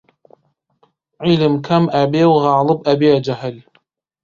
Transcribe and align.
عیلم 1.23 1.55
کەم 1.65 1.83
ئەبێ 1.95 2.23
و 2.27 2.35
غاڵب 2.43 2.79
ئەبێ 2.87 3.11
جەهل 3.25 3.55